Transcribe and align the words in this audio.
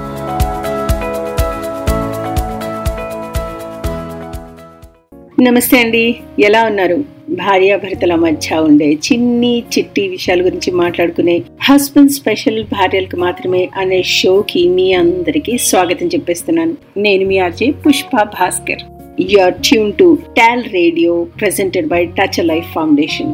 నమస్తే 5.42 5.80
అండి. 5.80 6.16
ఎలా 6.40 6.64
ఉన్నారు? 6.64 7.04
భార్యాభర్తల 7.30 8.16
మధ్య 8.16 8.56
ఉండే 8.56 8.94
చిన్ని 8.94 9.64
చిట్టి 9.78 10.08
విషయాల 10.08 10.46
గురించి 10.46 10.72
మాట్లాడుకునే 10.72 11.44
హస్బెండ్ 11.62 12.12
స్పెషల్ 12.12 12.64
భార్యలకు 12.64 13.16
మాత్రమే 13.16 13.70
అనే 13.76 14.04
షోకి 14.04 14.70
మీ 14.70 14.94
అందరికీ 14.94 15.58
స్వాగతం 15.58 16.08
చెప్పేస్తున్నాను. 16.08 16.76
నేను 16.98 17.26
మీ 17.26 17.38
RJ 17.38 17.72
Pushpa 17.72 18.22
Bhaskar. 18.22 18.82
You're 19.22 19.54
tune 19.54 19.94
to 19.94 20.18
Tall 20.38 20.64
Radio 20.74 21.24
presented 21.24 21.88
by 21.88 22.06
Touch 22.06 22.46
Life 22.46 22.74
Foundation 22.74 23.34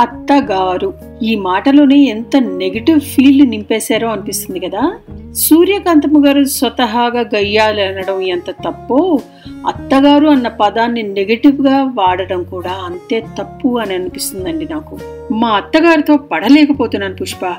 అత్తగారు. 0.00 0.94
ఈ 1.22 1.36
మాటలోనే 1.36 1.96
ఎంత 1.96 2.36
నెగిటివ్ 2.36 3.00
ఫీల్ 3.00 3.50
నింపేశారో 3.50 4.08
అనిపిస్తుంది 4.08 4.60
కదా? 4.60 4.98
సూర్యకాంతమ్మ 5.32 6.26
గారు 6.26 6.44
స్వతహాగా 6.44 7.20
గయ్యాలి 7.20 7.82
అనడం 7.82 8.20
ఎంత 8.20 8.50
తప్పో 8.50 9.20
అత్తగారు 9.66 10.26
అన్న 10.26 10.48
పదాన్ని 10.48 11.02
నెగిటివ్గా 11.02 11.82
వాడడం 11.82 12.42
కూడా 12.42 12.70
అంతే 12.70 13.26
తప్పు 13.38 13.78
అని 13.78 13.94
అనిపిస్తుందండి 13.94 14.68
నాకు. 14.70 14.98
మా 15.32 15.48
అత్తగారితో 15.48 16.16
పడలేకపోతున్నాను 16.16 17.14
పుష్ప. 17.14 17.54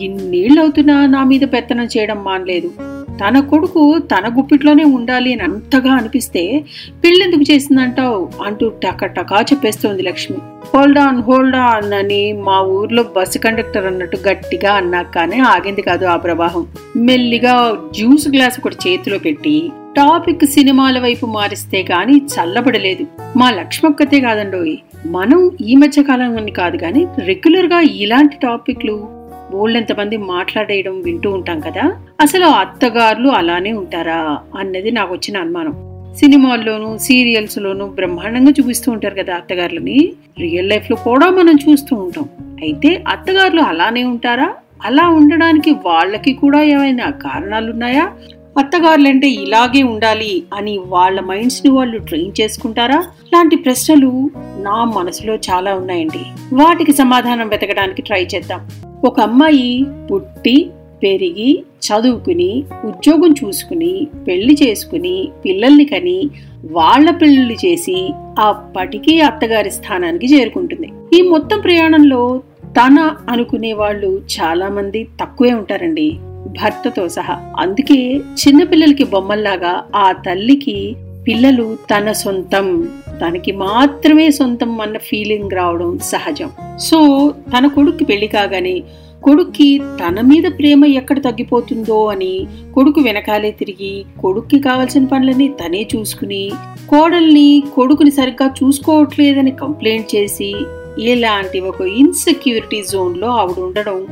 ఇన్నేళ్ళు 0.00 0.60
అవుతున్నా 0.60 1.06
నా 1.06 1.24
మీద 1.24 1.40
పెత్తనం 1.40 1.88
చేయడం 1.98 2.24
మానలేదు. 2.24 2.91
తన 3.20 3.40
కొడుకు 3.40 3.98
తన 3.98 4.38
గుప్పిట్లోనే 4.38 4.84
ఉండాలి 4.84 5.32
అని 5.32 5.42
అంతగా 5.42 5.92
అనిపిస్తే 5.92 6.64
పెళ్ళెందుకు 7.04 7.52
చేసిందంటావు 7.52 8.28
అంటూ 8.44 8.68
టక 8.68 9.04
టకా 9.04 9.40
చెప్పేస్తోంది 9.40 10.02
Lakshmi. 10.02 10.38
Hold 10.74 10.98
on 10.98 11.22
hold 11.22 11.56
on 11.56 11.92
అని 11.92 12.32
మా 12.32 12.60
ఊర్లో 12.60 13.04
బస్సు 13.16 13.38
కండక్టర్ 13.38 13.86
అన్నట్టు 13.86 14.18
గట్టిగా 14.28 14.72
అన్నా 14.72 15.02
కానీ 15.02 15.38
ఆగింది 15.38 15.82
కాదు 15.82 16.04
ఆ 16.04 16.16
ప్రవాహం. 16.16 16.66
మెల్లిగా 16.96 17.76
జ్యూస్ 17.94 18.28
గ్లాస్ 18.28 18.60
ఒకటి 18.60 18.76
చేతిలో 18.88 19.18
పెట్టి 19.18 19.72
టాపిక్ 19.96 20.44
సినిమాల 20.44 20.98
వైపు 20.98 21.26
మారిస్తే 21.26 21.86
గాని 21.90 22.16
చల్లబడలేదు. 22.16 23.06
మా 23.38 23.50
లక్ష్మక్కతే 23.50 24.20
కాదండోయ్. 24.20 24.76
మనం 25.06 25.50
ఈ 25.60 25.74
మధ్య 25.74 26.02
కాలం 26.02 26.46
కాదు 26.46 26.76
కానీ 26.76 27.06
రెగ్యులర్గా 27.18 27.80
ఇలాంటి 27.80 28.36
టాపిక్లు 28.42 29.21
బోళ్ళెంతమంది 29.52 30.16
మాట్లాడేయడం 30.16 31.00
వింటూ 31.00 31.30
ఉంటాం 31.30 31.60
కదా? 31.60 31.96
అసలు 32.20 32.44
అత్తగారులు 32.44 33.28
అలానే 33.28 33.72
ఉంటారా? 33.72 34.38
అన్నది 34.58 34.90
నాకు 34.90 35.14
వచ్చిన 35.14 35.40
అనుమానం. 35.40 35.92
సినిమాల్లోనూ 36.16 36.98
సీరియల్స్ 36.98 37.58
లోనూ 37.58 37.86
బ్రహ్మాండంగా 37.86 38.50
చూపిస్తూ 38.50 38.92
ఉంటారు 38.92 39.14
కదా 39.14 39.34
అత్తగారులని. 39.34 40.12
రియల్ 40.40 40.68
లైఫ్లో 40.68 40.96
కూడా 40.96 41.30
మనం 41.30 41.58
చూస్తూ 41.68 41.96
ఉంటాం. 41.96 42.24
అయితే 42.62 43.04
అత్తగారులు 43.08 43.60
అలానే 43.60 44.04
ఉంటారా? 44.04 44.54
అలా 44.84 45.08
ఉండడానికి 45.08 45.70
వాళ్ళకి 45.70 46.32
కూడా 46.32 46.62
ఏమైనా 46.62 47.10
కారణాలున్నాయా? 47.10 48.12
అత్తగారులంటే 48.58 49.28
ఇలాగే 49.28 49.82
ఉండాలి 49.82 50.42
అని 50.54 50.78
వాళ్ళ 50.78 51.20
మైండ్స్ని 51.20 51.72
వాళ్ళు 51.72 51.98
ట్రైన్ 51.98 52.32
చేసుకుంటారా? 52.40 53.04
లాంటి 53.34 53.56
ప్రశ్నలు 53.56 54.30
నా 54.58 54.84
మనసులో 54.84 55.34
చాలా 55.34 55.74
ఉన్నాయండి. 55.74 56.54
వాటికి 56.54 56.92
సమాధానం 56.92 57.48
వెతకడానికి 57.48 58.02
ట్రై 58.02 58.26
చేద్దాం. 58.34 58.70
ఒక 59.04 59.20
అమ్మాయి 59.20 59.86
పుట్టి 60.12 60.70
పెరిగి 61.02 61.64
చదువుకుని 61.80 62.64
ఉద్యోగం 62.84 63.34
చూసుకుని 63.44 64.06
పెళ్ళి 64.28 64.56
చేసుకుని 64.62 65.28
పిల్లల్ని 65.44 65.84
కని 65.84 66.30
వాళ్ళ 66.70 67.10
పెళ్ళి 67.10 67.54
చేసి 67.54 68.14
అప్పటికీ 68.38 69.20
అత్తగారి 69.20 69.70
స్థానానికి 69.70 70.34
చేరుకుంటుంది. 70.34 70.92
ఈ 71.18 71.22
మొత్తం 71.22 71.60
ప్రయాణంలో 71.60 72.42
తన 72.64 73.16
అనుకునే 73.28 73.72
వాళ్ళు 73.72 74.22
చాలా 74.40 74.68
మంది 74.68 75.08
తక్కువే 75.20 75.52
ఉంటారండి. 75.52 76.16
భర్తతో 76.46 77.08
సహా. 77.08 77.54
అందుకే 77.58 78.16
చిన్నపిల్లలకి 78.16 79.04
బొమ్మల్లాగా 79.04 79.84
ఆ 79.96 80.12
తల్లికి 80.12 80.96
పిల్లలు 81.28 81.76
తన 81.96 82.12
సొంతం. 82.12 82.88
తనకి 83.20 83.52
మాత్రమే 83.52 84.30
సొంతం 84.30 84.80
అన్న 84.80 84.98
ఫీలింగ్ 84.98 85.50
రావడం 85.50 85.98
సహజం. 85.98 86.50
సో 86.78 87.30
తన 87.58 87.66
కొడుక్కి 87.66 88.04
పెళ్ళి 88.04 88.26
కాగానే 88.26 88.82
కొడుక్కి 89.24 89.78
తన 89.78 90.20
మీద 90.20 90.42
ప్రేమ 90.58 90.84
ఎక్కడ 90.84 91.24
తగ్గిపోతుందో 91.24 92.06
అని 92.06 92.46
కొడుకు 92.74 93.00
వెనకాలే 93.00 93.50
తిరిగి 93.50 94.04
కొడుక్కి 94.20 94.58
కావాల్సిన 94.58 95.04
పనులని 95.04 95.48
తనే 95.48 95.88
చూసుకుని 95.96 96.52
కోడల్ని 96.88 97.62
కొడుకుని 97.74 98.10
సరిగ్గా 98.10 98.54
చూసుకోవట్లేదని 98.64 99.50
కంప్లైంట్ 99.50 100.16
చేసి 100.16 100.54
ఇలాంటి 100.98 101.60
ఒక 101.60 101.80
ఇన్సెక్యూరిటీ 101.80 102.82
జోన్లో 102.92 103.28
ఆవిడ 103.28 103.60
ఉండడం 103.60 104.06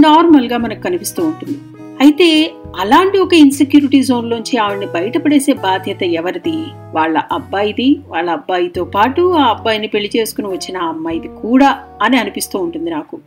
నార్మల్గా 0.00 0.56
మనకు 0.56 0.80
కనిపిస్తూ 0.80 1.24
ఉంటుంది. 1.24 1.58
అయితే 2.00 2.54
అలాంటి 2.78 3.18
ఒక 3.18 3.34
ఇన్సెక్యూరిటీ 3.34 4.02
జోన్ 4.02 4.30
లోంచి 4.30 4.58
ఆవిడని 4.58 4.86
బయటపడేసే 4.86 5.52
బాధ్యత 5.52 6.02
ఎవరిది? 6.02 6.56
వాళ్ళ 6.94 7.22
అబ్బాయిది 7.32 8.00
వాళ్ళ 8.08 8.30
అబ్బాయితో 8.30 8.84
పాటు 8.84 9.32
ఆ 9.32 9.44
అబ్బాయిని 9.44 9.86
పెళ్ళి 9.86 10.10
చేసుకుని 10.16 10.46
వచ్చిన 10.46 10.76
ఆ 10.76 10.88
అమ్మాయిది 10.88 11.28
కూడా 11.28 11.78
అని 12.02 12.16
అనిపిస్తూ 12.16 12.58
ఉంటుంది 12.58 12.90
నాకు. 12.90 13.18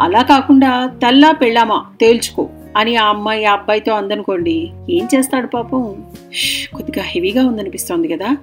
అలా 0.00 0.22
కాకుండా 0.22 0.86
తల్లా 0.86 1.32
పెళ్ళామా? 1.32 1.84
తేల్చుకో 2.00 2.48
అని 2.76 2.96
ఆ 2.96 3.06
అమ్మాయి 3.06 3.44
ఆ 3.44 3.52
అబ్బాయితో 3.52 3.92
అందనుకోండి. 3.92 4.70
ఏం 4.90 5.08
చేస్తాడు 5.14 5.46
పాపం? 5.46 6.04
కొద్దిగా 6.74 7.04
హెవీగా 7.04 7.46
ఉందనిపిస్తోంది 7.46 8.08
కదా. 8.08 8.36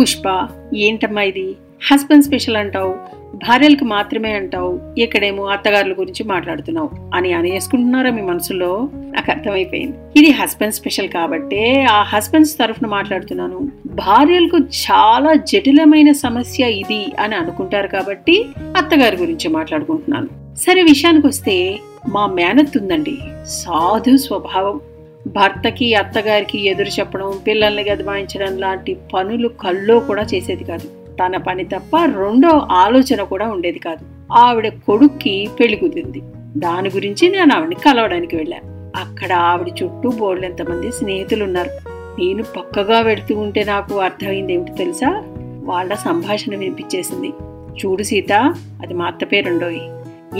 పుష్ప 0.00 0.48
ఏంటమ్మా 0.74 1.22
ఇది? 1.22 1.56
హస్బెండ్ 1.92 2.24
స్పెషల్ 2.24 2.56
అంటావు. 2.56 3.19
భార్యలకు 3.34 3.84
మాత్రమే 3.84 4.32
అంటావు 4.32 4.80
ఇక్కడేమో 4.98 5.44
అత్తగారుల 5.44 5.92
గురించి 5.92 6.24
మాట్లాడుతున్నావు 6.24 6.90
అని 7.14 7.32
అనేసుకుంటున్నారా 7.32 8.10
మీ 8.10 8.22
మనసులో? 8.22 8.88
నాకు 8.94 9.30
అర్థమైపోయింది. 9.30 9.96
ఇది 10.16 10.30
హస్బెండ్ 10.30 10.74
స్పెషల్ 10.74 11.08
కాబట్టే 11.08 11.86
ఆ 11.90 12.02
హస్బెండ్స్ 12.02 12.58
తరఫున 12.58 12.86
మాట్లాడుతున్నాను. 12.86 13.72
భార్యలకు 13.86 14.58
చాలా 14.58 15.34
జటిలమైన 15.34 16.12
సమస్య 16.12 16.70
ఇది 16.70 17.12
అని 17.20 17.34
అనుకుంటారు 17.34 17.86
కాబట్టి 17.86 18.46
అత్తగారి 18.76 19.16
గురించి 19.16 19.48
మాట్లాడుకుంటున్నాను. 19.48 20.28
సరే 20.56 20.82
విషయానికి 20.82 21.26
వస్తే 21.26 21.78
మా 22.08 22.26
మేనత్ 22.26 22.78
ఉందండి. 22.78 23.18
సాధు 23.46 24.16
స్వభావం. 24.16 24.80
భర్తకి 25.26 25.94
అత్తగారికి 25.94 26.68
ఎదురు 26.68 26.88
చెప్పడం 26.88 27.34
పిల్లల్ని 27.46 27.82
గదమాయించడం 27.82 28.58
లాంటి 28.58 28.96
పనులు 29.14 29.48
కల్లో 29.48 30.00
కూడా 30.00 30.22
చేసేది 30.22 30.64
కాదు. 30.64 30.99
తన 31.20 31.36
పని 31.36 31.64
తప్ప 31.64 32.04
రెండో 32.04 32.48
ఆలోచన 32.70 33.22
కూడా 33.22 33.48
ఉండేది 33.48 33.78
కాదు. 33.78 34.32
ఆవిడ 34.32 34.68
కొడుక్కి 34.68 35.48
పెళ్ళి 35.60 35.76
కుదిరింది. 35.76 36.22
దాని 36.56 36.88
గురించి 36.88 37.28
నేను 37.28 37.56
ఆవిడని 37.56 37.74
కలవడానికి 37.74 38.36
వెళ్ళాను 38.36 38.92
అక్కడ 39.00 39.32
ఆవిడ 39.32 39.68
చుట్టూ 39.68 40.10
బోర్లెంతమంది 40.10 40.92
స్నేహితులు 40.92 41.44
ఉన్నారు 41.44 41.70
నేను 42.20 42.42
పక్కగా 42.42 43.00
వెళుతూ 43.00 43.38
ఉంటే 43.38 43.64
నాకు 43.64 43.98
అర్థమైంది 43.98 44.54
ఏమిటి 44.54 44.72
తెలుసా? 44.72 45.22
వాళ్ళ 45.64 45.94
సంభాషణ 45.94 46.56
వినిపించేసింది. 46.56 47.32
చూడు 47.84 48.02
సీత 48.02 48.32
అది 48.82 48.94
మా 48.94 49.06
అత్త 49.06 49.24
పేరుండోయి 49.32 49.90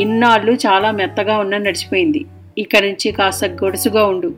ఇన్నాళ్ళు 0.01 0.53
చాలా 0.53 0.91
మెత్తగా 0.91 1.39
ఉన్న 1.39 1.57
నడిచిపోయింది. 1.57 2.25
ఇక్కడి 2.59 2.89
నుంచి 2.89 3.13
కాస్త 3.13 3.45
గొడుసుగా 3.45 4.07
ఉండు. 4.07 4.35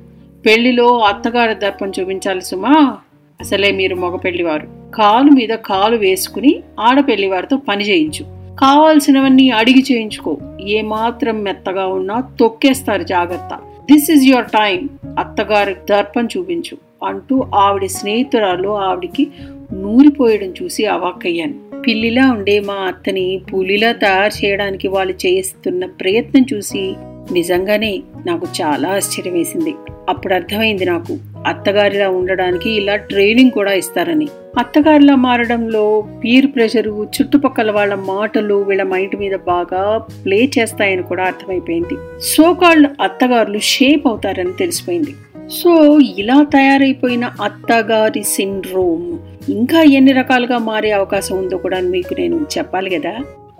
పెళ్ళిలో 0.47 0.98
అత్తగారి 0.98 1.54
దర్పం 1.54 1.92
చూపించాలి 2.00 2.41
సుమా. 2.41 2.97
అసలే 3.41 3.70
మీరు 3.70 3.94
మగ 3.94 4.16
పెళ్ళివారు. 4.16 4.81
కాలు 4.94 5.30
మీద 5.30 5.48
కాలు 5.48 5.97
వేసుకుని 5.97 6.62
ఆడపెళ్ళివారితో 6.80 7.56
పని 7.56 7.84
చేయించు. 7.84 8.25
కావాల్సినవన్నీ 8.60 9.50
అడిగి 9.50 9.84
చేయించుకో. 9.92 10.38
ఏమాత్రం 10.66 11.42
మెత్తగా 11.42 11.86
ఉన్నా 11.86 12.25
తొక్కేస్తారు 12.41 13.02
జాగ్రత్త. 13.02 13.60
దిస్ 13.92 14.10
ఇస్ 14.10 14.25
యువర్ 14.25 14.44
టైం 14.44 14.88
అత్తగారి 15.19 15.75
దర్పం 15.91 16.28
చూపించు. 16.36 17.06
అంటూ 17.06 17.47
ఆవిడ 17.54 17.84
స్నేహితురాలు 17.84 18.69
ఆవిడికి 18.69 19.28
నూరిపోయడం 19.72 20.54
చూసి 20.62 20.86
అవాక్కయ్యాను. 20.86 21.54
పిల్లిలా 21.86 22.32
ఉండే 22.32 22.60
మా 22.60 22.75
అత్తని 22.75 23.41
పులిలా 23.54 23.92
తయారు 23.92 24.44
చేయడానికి 24.44 24.88
వాళ్ళు 24.88 25.14
చేస్తున్న 25.26 25.87
ప్రయత్నం 25.87 26.46
చూసి 26.55 26.94
నిజంగానే 27.32 28.02
నాకు 28.26 28.46
చాలా 28.62 28.88
ఆశ్చర్యం 28.88 29.34
వేసింది 29.34 29.75
అప్పుడు 30.08 30.34
అర్థమైంది 30.34 30.84
నాకు. 30.84 31.19
అత్తగారిలా 31.46 32.11
ఉండడానికి 32.11 32.70
ఇలా 32.70 32.96
ట్రైనింగ్ 32.96 33.50
కూడా 33.50 33.72
ఇస్తారని. 33.72 34.28
అత్తగారిలా 34.58 35.14
మారడంలో 35.14 36.04
పీర్ 36.25 36.46
ప్రెషరు 36.46 37.04
చుట్టుపక్కల 37.04 37.70
వాళ్ళ 37.70 37.94
మాటలు 37.94 38.54
వీళ్ళ 38.54 38.82
మైండ్ 38.82 39.16
మీద 39.16 39.32
బాగా 39.46 40.06
ప్లే 40.25 40.50
చేస్తాయని 40.58 41.02
కూడా 41.02 41.25
అర్థమైపోయింది. 41.25 42.20
సో 42.20 42.54
కాళ్ళు 42.54 42.88
అత్తగారులు 43.02 43.58
షేప్ 43.58 44.06
అవుతారని 44.06 44.52
తెలిసిపోయింది. 44.52 45.14
సో 45.50 45.99
ఇలా 46.00 46.43
తయారైపోయిన 46.43 47.25
అత్తగారి 47.25 48.22
సిండ్రోమ్ 48.22 49.19
ఇంకా 49.50 49.82
ఎన్ని 49.82 50.12
రకాలుగా 50.12 50.58
మారే 50.58 50.90
అవకాశం 50.90 51.38
ఉందో 51.38 51.56
కూడా 51.56 51.81
మీకు 51.81 52.14
నేను 52.14 52.46
చెప్పాలి 52.58 52.98
కదా? 52.98 53.14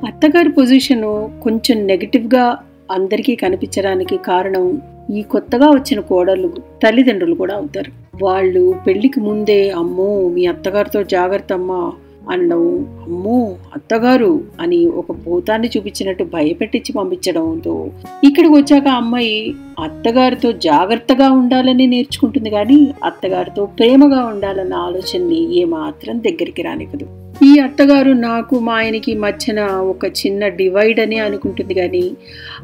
అత్తగారి 0.07 0.49
పొజిషన్ 0.49 1.29
కొంచెం 1.43 1.87
నెగిటివ్గా 1.87 2.57
అందరికీ 2.91 3.37
కనిపించడానికి 3.37 4.17
కారణం 4.17 4.81
ఈ 5.15 5.23
కొత్తగా 5.23 5.71
వచ్చిన 5.71 6.01
కోడళ్ళు 6.01 6.57
తల్లిదండ్రులు 6.83 7.35
కూడా 7.35 7.55
అవుతారు. 7.55 8.12
వాళ్ళు 8.15 8.75
పెళ్ళికి 8.87 9.21
ముందే 9.21 9.71
అమ్మో 9.71 10.29
మీ 10.29 10.47
అత్తగారితో 10.47 11.03
జాగ్రత్త 11.03 11.53
అమ్మా 11.53 11.93
అనడం 12.31 12.65
అమ్మో 13.03 13.39
అత్తగారు 13.75 14.41
అని 14.61 14.87
ఒక 14.87 15.13
భూతాన్ని 15.13 15.69
చూపించినట్టు 15.69 16.25
భయపెట్టించి 16.25 16.93
పంపించడంతో 16.93 17.91
ఇక్కడికి 18.25 18.55
వచ్చాక 18.55 18.89
అమ్మాయి 18.89 19.55
అత్తగారితో 19.79 20.53
జాగ్రత్తగా 20.53 21.31
ఉండాలని 21.31 21.87
నేర్చుకుంటుంది 21.87 22.51
కానీ 22.51 22.93
అత్తగారితో 23.05 23.65
ప్రేమగా 23.67 24.25
ఉండాలన్న 24.25 24.75
ఆలోచనని 24.75 25.55
ఏమాత్రం 25.55 26.19
దగ్గరికి 26.19 26.63
రానివ్వదు. 26.63 27.09
ఈ 27.41 27.59
అత్తగారు 27.59 28.11
నాకు 28.11 28.59
మా 28.59 28.75
ఆయనకి 28.75 29.15
మధ్యన 29.15 29.61
ఒక 29.65 30.05
చిన్న 30.07 30.49
డివైడ్ 30.49 31.01
అని 31.01 31.19
అనుకుంటుంది 31.19 31.75
కానీ 31.75 32.11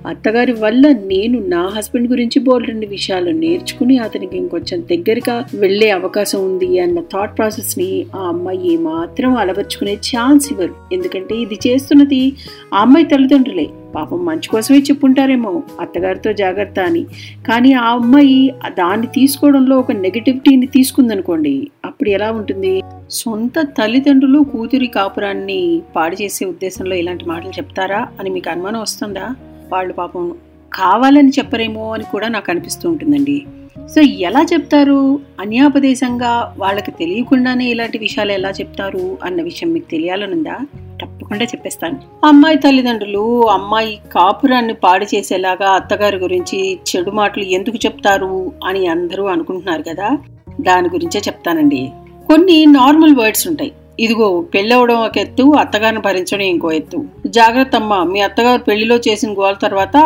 అత్తగారి 0.06 0.52
వల్ల 0.52 0.92
నేను 0.92 1.38
నా 1.38 1.66
హస్బెండ్ 1.66 2.10
గురించి 2.10 2.40
బోల్డ్ 2.40 2.84
విషయాలు 2.86 3.30
నేర్చుకుని 3.30 3.98
అతనికి 3.98 4.36
ఇంకొంచెం 4.36 4.80
దగ్గరగా 4.80 5.44
వెళ్ళే 5.54 5.90
అవకాశం 5.90 6.44
ఉంది 6.44 6.78
అన్న 6.78 7.00
థాట్ 7.00 7.38
ప్రాసెస్ని 7.38 8.06
ఆ 8.16 8.28
అమ్మాయి 8.28 8.76
మాత్రం 8.76 9.36
అలవర్చుకునే 9.36 9.94
ఛాన్స్ 9.94 10.52
ఇవ్వరు. 10.52 10.74
ఎందుకంటే 10.92 11.34
ఇది 11.34 11.58
చేస్తున్నది 11.68 12.32
ఆ 12.74 12.80
అమ్మాయి 12.80 13.06
తల్లిదండ్రులే. 13.06 13.68
పాపం 13.98 14.24
మంచి 14.24 14.48
కోసమే 14.48 14.78
చెప్పుంటారేమో 14.78 15.62
అత్తగారితో 15.80 16.32
జాగ్రత్త 16.32 16.80
అని. 16.80 17.04
కానీ 17.48 17.72
ఆ 17.72 17.92
అమ్మాయి 17.92 18.54
దాన్ని 18.78 19.06
తీసుకోవడంలో 19.06 19.78
ఒక 19.78 19.92
నెగటివిటీని 19.92 20.66
తీసుకుందనుకోండి 20.66 21.70
అప్పుడు 21.84 22.08
ఎలా 22.08 22.32
ఉంటుంది? 22.32 22.82
సొంత 23.10 23.52
తల్లిదండ్రులు 23.60 24.38
కూతురి 24.38 24.86
కాపురాన్ని 24.86 25.82
పాడు 25.96 26.22
చేసే 26.22 26.44
ఉద్దేశంలో 26.44 26.94
ఇలాంటి 26.94 27.24
మాటలు 27.24 27.50
చెప్తారా? 27.50 28.08
అని 28.20 28.30
మీకు 28.30 28.50
అనుమానం 28.50 28.80
వస్తుందా? 28.80 29.34
వాళ్ళు 29.72 29.92
పాపం 29.92 30.34
కావాలని 30.72 31.28
చెప్పరేమో 31.28 31.94
అని 31.94 32.04
కూడా 32.04 32.28
నాకు 32.28 32.50
అనిపిస్తూ 32.50 32.88
ఉంటుందండి. 32.88 33.46
సో 33.94 34.00
ఎలా 34.00 34.46
చెప్తారు? 34.52 35.20
అన్యాపదేశంగా 35.40 36.54
వాళ్ళకి 36.58 36.90
తెలియకుండానే 36.90 37.64
ఇలాంటి 37.66 37.98
విషయాలు 37.98 38.32
ఎలా 38.32 38.50
చెప్తారు? 38.50 39.18
అన్న 39.24 39.42
విషయం 39.42 39.72
మీకు 39.72 39.90
తెలియాలనుందా? 39.90 40.58
తప్పకుండా 41.00 41.44
చెప్పేస్తాను. 41.44 41.98
అమ్మాయి 42.24 42.56
తల్లిదండ్రులు 42.56 43.48
అమ్మాయి 43.50 44.00
కాపురాన్ని 44.14 44.74
పాడు 44.74 45.04
చేసేలాగా 45.04 45.70
అత్తగారి 45.70 46.16
గురించి 46.16 46.78
చెడు 46.96 47.10
మాటలు 47.10 47.44
ఎందుకు 47.44 47.76
చెప్తారు 47.76 48.52
అని 48.64 48.86
అందరూ 48.86 49.26
అనుకుంటున్నారు 49.26 49.82
కదా? 49.82 50.18
దాని 50.60 50.88
గురించే 50.88 51.20
చెప్తానండి. 51.20 51.92
కొన్ని 52.28 52.66
నార్మల్ 52.66 53.16
వర్డ్స్ 53.16 53.48
ఉంటాయి. 53.48 53.72
ఇదిగో 54.00 54.40
పెళ్ళవడం 54.40 54.94
ఒక 54.94 55.18
ఎత్తు 55.18 55.54
అత్తగారిని 55.58 56.00
భరించడం 56.00 56.42
ఇంకో 56.42 56.72
ఎత్తు. 56.72 57.04
జాగ్రత్త 57.26 57.76
అమ్మ 57.76 58.02
మీ 58.02 58.20
అత్తగారు 58.20 58.60
పెళ్ళిలో 58.62 58.96
చేసిన 58.96 59.32
గోల 59.32 59.52
తర్వాత 59.52 59.96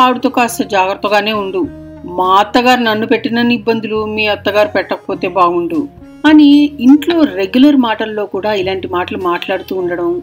ఆవిడతో 0.00 0.28
కాస్త 0.28 0.62
జాగ్రత్తగానే 0.62 1.32
ఉండు. 1.32 1.66
మా 2.04 2.36
అత్తగారు 2.36 2.80
నన్ను 2.80 3.06
పెట్టిన 3.06 3.52
ఇబ్బందులు 3.52 4.04
మీ 4.04 4.26
అత్తగారు 4.26 4.68
పెట్టకపోతే 4.68 5.28
బాగుండు. 5.28 5.99
అని 6.26 6.72
ఇంట్లో 6.80 7.22
రెగ్యులర్ 7.22 7.76
మాటల్లో 7.76 8.26
కూడా 8.26 8.54
ఇలాంటి 8.54 8.88
మాటలు 8.88 9.18
మాట్లాడుతూ 9.18 9.76
ఉండడం 9.76 10.22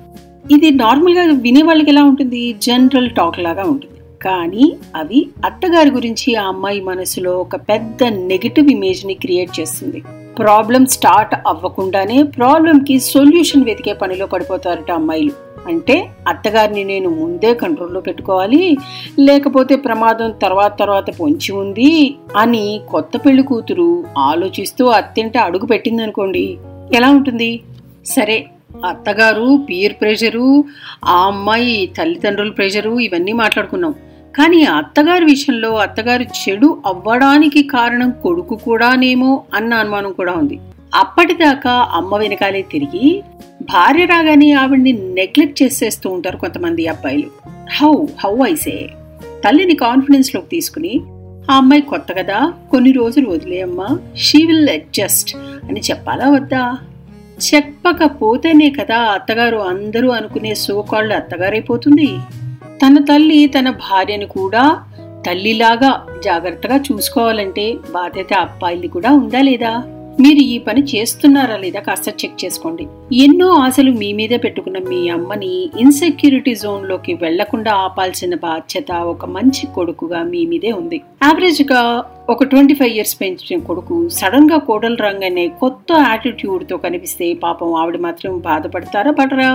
ఇది 0.52 0.72
నార్మల్గా 0.72 1.22
వినే 1.22 1.62
వాళ్ళకి 1.62 1.90
ఎలా 1.90 2.04
ఉంటుంది? 2.04 2.56
జనరల్ 2.62 3.10
టాక్ 3.10 3.40
లాగా 3.40 3.64
ఉంటుంది. 3.64 3.94
కానీ 4.22 4.76
అవి 4.96 5.28
అత్తగారి 5.46 5.90
గురించి 5.90 6.36
ఆ 6.36 6.44
అమ్మాయి 6.48 6.82
మనసులో 6.82 7.40
ఒక 7.40 7.56
పెద్ద 7.56 8.04
నెగిటివ్ 8.04 8.70
ఇమేజ్ని 8.70 9.14
క్రియేట్ 9.14 9.60
చేస్తుంది. 9.60 10.04
ప్రాబ్లం 10.38 10.86
స్టార్ట్ 10.86 11.36
అవ్వకుండానే 11.48 12.24
ప్రాబ్లంకి 12.24 13.00
సొల్యూషన్ 13.00 13.64
వెతికే 13.64 13.94
పనిలో 13.94 14.26
పడిపోతారట 14.26 14.92
అమ్మాయిలు. 14.92 15.32
అంటే 15.68 16.10
అత్తగారిని 16.28 16.84
నేను 16.84 17.10
ముందే 17.10 17.54
కంట్రోల్లో 17.54 18.02
పెట్టుకోవాలి 18.02 18.78
లేకపోతే 19.20 19.76
ప్రమాదం 19.76 20.32
తర్వాత 20.32 20.80
తర్వాత 20.80 21.20
పొంచి 21.20 21.52
ఉంది 21.52 22.16
అని 22.38 22.82
కొత్త 22.90 23.18
పెళ్ళి 23.18 23.44
కూతురు 23.44 24.06
ఆలోచిస్తూ 24.18 24.86
అత్తింట 24.86 25.38
అడుగు 25.38 25.66
పెట్టిందనుకోండి 25.66 26.58
ఎలా 26.96 27.10
ఉంటుంది? 27.10 27.62
సరే 28.06 28.46
అత్తగారు 28.86 29.60
పీర్ 29.70 29.94
ప్రెషరు 29.94 30.64
ఆ 31.06 31.26
అమ్మాయి 31.26 31.86
తల్లిదండ్రుల 31.98 32.50
ప్రెషరు 32.50 33.00
ఇవన్నీ 33.00 33.32
మాట్లాడుకున్నాం. 33.32 33.96
కానీ 34.38 34.64
అత్తగారి 34.64 35.26
విషయంలో 35.26 35.76
అత్తగారు 35.76 36.24
చెడు 36.24 36.78
అవ్వడానికి 36.86 37.64
కారణం 37.64 38.12
కొడుకు 38.12 38.56
కూడానేమో 38.56 39.44
అన్న 39.54 39.74
అనుమానం 39.74 40.12
కూడా 40.12 40.34
ఉంది. 40.34 40.60
అప్పటిదాకా 40.96 41.72
అమ్మ 41.72 42.18
వెనకాలే 42.18 42.62
తిరిగి 42.62 43.24
భార్య 43.62 44.06
రాగానే 44.06 44.52
ఆవిడ్ని 44.52 44.92
నెగ్లెక్ట్ 44.92 45.64
చేసేస్తూ 45.64 46.10
ఉంటారు 46.10 46.38
కొంతమంది 46.38 46.88
అబ్బాయిలు. 46.88 47.30
హౌ 47.72 48.06
హౌ 48.24 48.46
ఐసే 48.48 48.90
తల్లిని 49.46 49.76
కాన్ఫిడెన్స్లోకి 49.76 50.48
తీసుకుని 50.48 51.02
ఆ 51.52 51.58
అమ్మాయి 51.58 51.82
కొత్త 51.82 52.14
కదా 52.18 52.54
కొన్ని 52.72 52.92
రోజులు 52.92 53.30
వదిలేయమ్మా 53.30 53.98
షీ 54.18 54.46
విల్ 54.46 54.70
అడ్జస్ట్ 54.70 55.36
అని 55.70 55.80
చెప్పాలా 55.80 56.30
వద్దా? 56.30 56.78
చెప్పకపోతేనే 57.50 58.70
కదా 58.70 58.98
అత్తగారు 58.98 59.58
అందరూ 59.58 60.10
అనుకునే 60.10 60.56
సోకాళ్ళు 60.56 61.14
అత్తగారైపోతుంది 61.14 62.10
తన 62.82 63.00
తల్లి 63.00 63.48
తన 63.48 63.70
భార్యను 63.70 64.28
కూడా 64.28 64.82
తల్లిలాగా 65.26 66.06
జాగ్రత్తగా 66.24 66.76
చూసుకోవాలంటే 66.76 67.78
బాధ్యత 67.92 68.34
అబ్బాయిది 68.34 68.88
కూడా 68.88 69.12
ఉందా 69.12 69.42
లేదా? 69.42 69.84
మీరు 70.20 70.40
ఈ 70.40 70.60
పని 70.60 70.82
చేస్తున్నారా 70.82 71.58
లేదా 71.58 71.80
కాస్త 71.80 72.10
చెక్ 72.10 72.46
చేసుకోండి. 72.46 72.88
ఎన్నో 73.26 73.48
ఆశలు 73.56 73.92
మీ 73.92 74.14
మీదే 74.14 74.38
పెట్టుకున్న 74.38 74.78
మీ 74.90 75.10
అమ్మని 75.10 75.70
ఇన్సెక్యూరిటీ 75.80 76.56
జోన్లోకి 76.56 77.14
వెళ్ళకుండా 77.14 77.74
ఆపాల్సిన 77.74 78.36
బాధ్యత 78.36 78.92
ఒక 78.92 79.26
మంచి 79.26 79.66
కొడుకుగా 79.68 80.24
మీ 80.24 80.46
మీదే 80.46 80.72
ఉంది. 80.72 80.98
యావరేజ్గా 81.24 81.82
ఒక 82.30 82.44
ట్వంటీ 82.44 82.74
ఫైవ్ 82.74 82.92
ఇయర్స్ 82.92 83.22
పెంచిన 83.22 83.60
కొడుకు 83.60 84.10
సడన్గా 84.10 84.58
కోడలు 84.58 84.96
రంగనే 84.96 85.48
కొత్త 85.48 85.92
యాటిట్యూడ్తో 86.00 86.78
కనిపిస్తే 86.78 87.34
పాపం 87.34 87.76
ఆవిడ 87.76 87.98
మాత్రం 87.98 88.40
బాధపడతారా 88.40 89.12
పడరా? 89.12 89.52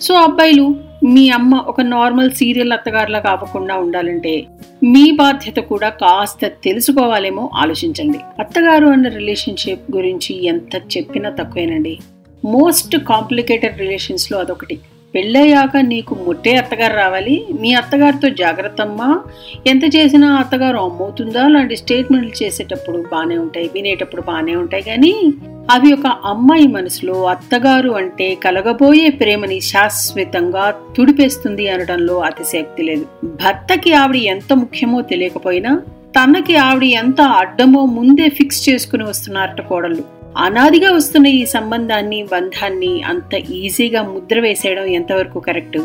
సో 0.00 0.14
అబ్బాయిలు 0.14 0.76
మీ 1.04 1.30
అమ్మ 1.30 1.54
ఒక 1.54 1.80
నార్మల్ 1.80 2.30
సీరియల్ 2.30 2.72
అత్తగారులా 2.72 3.18
కాకుండా 3.18 3.76
ఉండాలంటే 3.76 4.46
మీ 4.84 5.10
బాధ్యత 5.10 5.56
కూడా 5.56 5.88
కాస్త 5.88 6.46
తెలుసుకోవాలేమో 6.46 7.50
ఆలోచించండి. 7.54 8.18
అత్తగారు 8.38 8.86
అన్న 8.86 9.08
రిలేషన్షిప్ 9.08 9.96
గురించి 9.96 10.44
ఎంత 10.44 10.76
చెప్పినా 10.76 11.30
తక్కువేనండి. 11.30 11.98
మోస్ట్ 12.44 12.96
కాంప్లికేటెడ్ 12.96 13.78
రిలేషన్స్లో 13.78 14.38
అదొకటి. 14.38 14.78
పెళ్ళయ్యాక 15.14 15.76
నీకు 15.76 16.14
ముట్టే 16.14 16.56
అత్తగారు 16.56 16.96
రావాలి? 16.96 17.46
మీ 17.60 17.74
అత్తగారితో 17.74 18.28
జాగ్రత్తమ్మా. 18.28 19.20
ఎంత 19.66 19.96
చేసినా 19.96 20.34
అత్తగారు 20.34 20.76
అమ్మవుతుందా? 20.76 21.48
లాంటి 21.48 21.76
స్టేట్మెంట్లు 21.76 22.44
చేసేటప్పుడు 22.44 23.04
బాగానే 23.12 23.38
ఉంటాయి 23.38 23.70
వినేటప్పుడు 23.74 24.22
బాగానే 24.22 24.56
ఉంటాయి 24.56 24.82
కానీ 24.82 25.32
అవి 25.70 25.92
ఒక 25.92 26.06
అమ్మాయి 26.06 26.66
మనసులో 26.66 27.24
అత్తగారు 27.26 27.90
అంటే 27.90 28.34
కలగబోయే 28.34 29.08
ప్రేమని 29.10 29.60
శాశ్వతంగా 29.60 30.74
తుడిపేస్తుంది 30.96 31.68
అనడంలో 31.68 32.18
అతిశక్తి 32.18 32.82
లేదు. 32.82 33.06
భర్తకి 33.24 33.92
ఆవిడ 33.92 34.16
ఎంత 34.16 34.52
ముఖ్యమో 34.52 35.02
తెలియకపోయినా 35.02 35.82
తనకి 36.16 36.56
ఆవిడ 36.56 36.84
ఎంత 36.84 37.20
అడ్డమో 37.20 37.84
ముందే 37.84 38.28
ఫిక్స్ 38.28 38.68
చేసుకుని 38.68 39.04
వస్తున్నారట 39.04 39.60
కోడళ్ళు. 39.60 40.21
అనాదిగా 40.38 40.92
వస్తున్న 40.92 41.26
ఈ 41.26 41.44
సంబంధాన్ని 41.44 42.22
బంధాన్ని 42.22 43.02
అంత 43.02 43.34
ఈజీగా 43.34 44.02
ముద్ర 44.02 44.40
వేసేయడం 44.40 44.84
ఎంతవరకు 44.84 45.40
కరెక్ట్? 45.40 45.78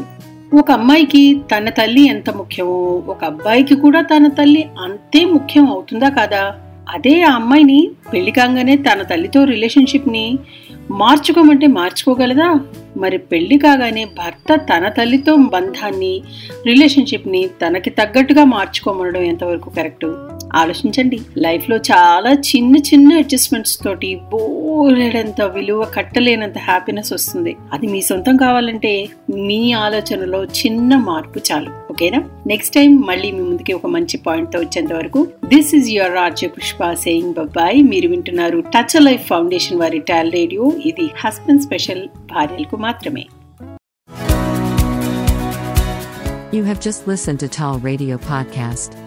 ఒక 0.53 0.71
అమ్మాయికి 0.71 1.39
తన 1.51 1.69
తల్లి 1.69 2.07
ఎంత 2.07 2.29
ముఖ్యమో 2.29 3.03
ఒక 3.07 3.23
అబ్బాయికి 3.23 3.75
కూడా 3.75 4.01
తన 4.01 4.27
తల్లి 4.27 4.65
అంతే 4.79 5.25
ముఖ్యం 5.25 5.67
అవుతుందా 5.67 6.09
కాదా? 6.09 6.55
అదే 6.89 7.21
ఆ 7.21 7.31
అమ్మాయిని 7.31 7.91
పెళ్ళి 8.13 8.31
కాగానే 8.31 8.77
తన 8.77 9.01
తల్లితో 9.01 9.43
రిలేషన్షిప్ని 9.43 10.39
మార్చుకోమంటే 10.91 11.67
మార్చుకోగలదా? 11.67 12.59
మరి 12.97 13.17
పెళ్ళి 13.17 13.57
కాగానే 13.57 14.05
భర్త 14.05 14.55
తన 14.55 14.89
తల్లితో 14.89 15.35
బంధాన్ని 15.35 16.21
రిలేషన్షిప్ని 16.65 17.47
తనకి 17.47 17.89
తగ్గట్టుగా 17.89 18.43
మార్చుకోమనడం 18.43 19.21
ఎంతవరకు 19.21 19.69
కరెక్ట్? 19.69 20.05
ఆలోచించండి. 20.55 21.19
లైఫ్లో 21.37 21.77
చాలా 21.77 22.33
చిన్న 22.33 22.77
చిన్న 22.77 23.13
అడ్జస్ట్మెంట్స్ 23.13 23.79
తోటి 23.83 24.15
బోలెడంత 24.15 25.41
విలువ 25.41 25.85
కట్టలేనంత 25.93 26.57
హ్యాపీనెస్ 26.57 27.13
వస్తుంది. 27.13 27.55
అది 27.73 27.87
మీ 27.87 28.01
సొంతం 28.01 28.37
కావాలంటే 28.37 29.09
మీ 29.35 29.71
ఆలోచనలో 29.71 30.43
చిన్న 30.43 30.95
మార్పు 30.95 31.39
చాలు. 31.51 31.69
ఓకేనా? 31.91 32.23
నెక్స్ట్ 32.47 32.75
టైం 32.75 33.01
మళ్ళీ 33.01 33.31
మీ 33.31 33.39
ముందుకి 33.39 33.73
ఒక 33.73 33.85
మంచి 33.85 34.17
పాయింట్తో 34.17 34.59
వచ్చేంత 34.59 34.93
వరకు 34.93 35.27
దిస్ 35.45 35.75
ఇస్ 35.75 35.89
యువర్ 35.89 36.13
రాజ్య 36.13 36.47
పుష్ప 36.47 36.93
సేయింగ్ 36.93 37.33
బాయ్ 37.33 37.83
మీరు 37.83 38.09
వింటున్నారు 38.09 38.59
టచ్ 38.59 39.01
లైఫ్ 39.01 39.27
ఫౌండేషన్ 39.27 39.79
వారి 39.79 39.99
టాల్ 39.99 40.31
రేడియో 40.31 40.73
ఇది 40.85 41.09
హస్బెండ్ 41.17 41.61
స్పెషల్ 41.61 42.07
భార్యలకు 42.07 42.77
మాత్రమే. 42.77 43.25
You 46.53 46.65
have 46.65 46.79
just 46.79 47.09
listened 47.09 47.39
to 47.39 47.47
Tall 47.47 47.85
Radio 47.85 48.15
Podcast. 48.15 49.06